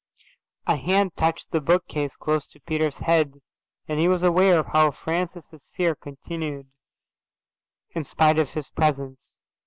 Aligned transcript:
A 0.65 0.77
hand 0.77 1.15
touched 1.15 1.51
the 1.51 1.61
book 1.61 1.87
case 1.87 2.15
close 2.17 2.47
to 2.47 2.59
Peter's 2.59 2.97
head 2.97 3.39
and 3.87 3.99
he 3.99 4.07
was 4.07 4.23
aware 4.23 4.57
of 4.57 4.65
how 4.65 4.89
Francis's 4.89 5.69
fear 5.69 5.93
continued 5.93 6.71
in 7.91 8.03
spite 8.03 8.39
of 8.39 8.49
his 8.53 8.71
presence. 8.71 9.43